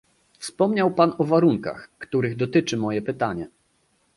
[0.39, 3.47] Wspomniał Pan o warunkach, których dotyczy moje pytanie